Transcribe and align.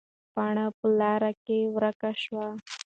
پاڼه 0.33 0.65
په 0.77 0.85
لارو 0.99 1.31
کې 1.45 1.57
ورکه 1.75 2.09
شوه. 2.23 2.47